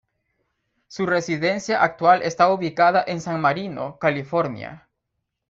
Su 0.87 1.05
residencia 1.05 1.83
actual 1.83 2.23
está 2.23 2.51
ubicada 2.51 3.03
en 3.05 3.21
San 3.21 3.39
Marino, 3.39 3.99
California. 3.99 4.87